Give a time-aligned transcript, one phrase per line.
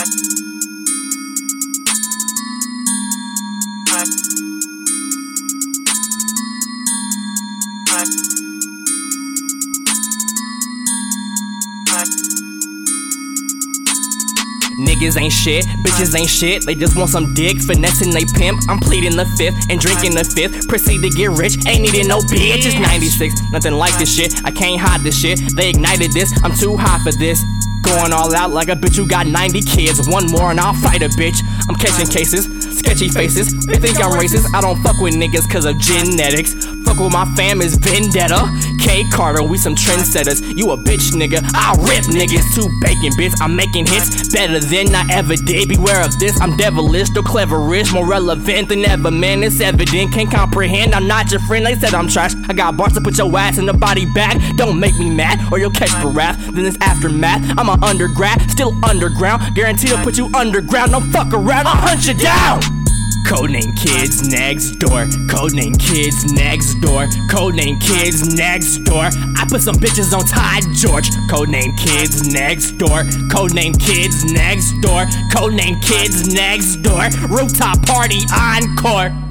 [0.00, 0.08] Niggas
[15.20, 16.64] ain't shit, bitches ain't shit.
[16.64, 18.58] They just want some dick, finessing they pimp.
[18.70, 20.66] I'm pleading the fifth and drinking the fifth.
[20.66, 22.64] Proceed to get rich, ain't needing no bitch.
[22.64, 24.32] It's 96, nothing like this shit.
[24.46, 25.38] I can't hide this shit.
[25.54, 27.44] They ignited this, I'm too hot for this.
[27.90, 30.08] Going all out like a bitch who got 90 kids.
[30.08, 31.42] One more and I'll fight a bitch.
[31.68, 32.46] I'm catching cases,
[32.78, 33.50] sketchy faces.
[33.66, 34.46] They think I'm racist.
[34.54, 36.54] I don't fuck with niggas cause of genetics.
[36.86, 38.46] Fuck with my fam is vendetta.
[38.90, 40.42] K Carter, we some trendsetters.
[40.58, 41.38] You a bitch nigga.
[41.54, 43.40] I rip niggas to bacon bits.
[43.40, 45.68] I'm making hits better than I ever did.
[45.68, 46.40] Beware of this.
[46.40, 49.12] I'm devilish, still cleverish, more relevant than ever.
[49.12, 50.12] Man, it's evident.
[50.12, 50.92] Can't comprehend.
[50.92, 51.64] I'm not your friend.
[51.66, 52.34] They said I'm trash.
[52.48, 54.56] I got bars to put your ass in the body bag.
[54.56, 56.36] Don't make me mad or you'll catch the wrath.
[56.52, 57.44] Then it's aftermath.
[57.56, 59.54] I'm an undergrad, still underground.
[59.54, 60.90] Guaranteed to put you underground.
[60.90, 61.68] Don't fuck around.
[61.68, 62.79] I'll hunt you down.
[63.26, 65.06] Codename Kids Next Door.
[65.28, 67.06] Codename Kids Next Door.
[67.30, 69.10] Codename Kids Next Door.
[69.36, 71.10] I put some bitches on Tide George.
[71.30, 73.04] Codename Kids Next Door.
[73.30, 75.06] Codename Kids Next Door.
[75.32, 77.10] Codename Kids Next Door.
[77.28, 79.29] Rooftop party encore.